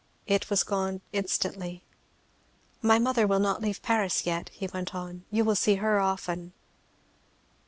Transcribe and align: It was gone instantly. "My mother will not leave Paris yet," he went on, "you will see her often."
It 0.25 0.49
was 0.49 0.63
gone 0.63 1.01
instantly. 1.13 1.83
"My 2.81 2.97
mother 2.97 3.27
will 3.27 3.37
not 3.39 3.61
leave 3.61 3.83
Paris 3.83 4.25
yet," 4.25 4.49
he 4.49 4.65
went 4.65 4.95
on, 4.95 5.25
"you 5.29 5.45
will 5.45 5.53
see 5.53 5.75
her 5.75 5.99
often." 5.99 6.53